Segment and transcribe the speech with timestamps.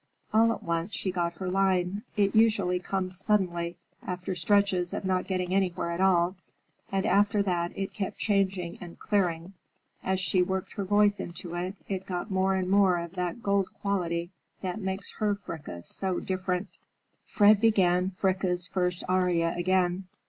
[0.33, 5.53] All at once, she got her line—it usually comes suddenly, after stretches of not getting
[5.53, 9.53] anywhere at all—and after that it kept changing and clearing.
[10.03, 13.71] As she worked her voice into it, it got more and more of that 'gold'
[13.79, 14.31] quality
[14.63, 16.69] that makes her Fricka so different."
[17.23, 20.05] Fred began Fricka's first aria again.